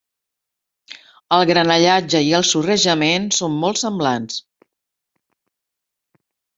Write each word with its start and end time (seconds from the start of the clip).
El 1.37 1.45
granallatge 1.49 2.23
i 2.29 2.33
el 2.39 2.47
sorrejament 2.53 3.31
són 3.43 3.61
molt 3.63 3.85
semblants. 3.85 4.43